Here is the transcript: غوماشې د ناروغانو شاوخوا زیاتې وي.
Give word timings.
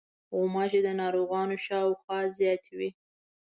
غوماشې 0.35 0.79
د 0.85 0.89
ناروغانو 1.01 1.55
شاوخوا 1.65 2.19
زیاتې 2.37 2.71
وي. 2.79 2.89